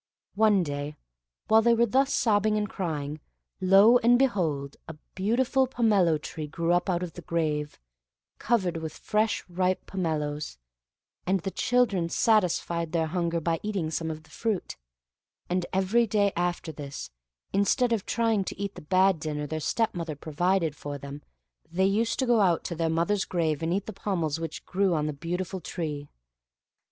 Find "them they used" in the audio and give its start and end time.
20.97-22.17